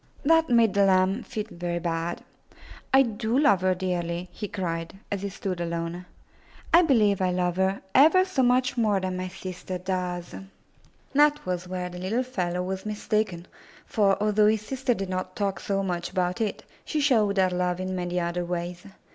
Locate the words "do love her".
3.03-3.75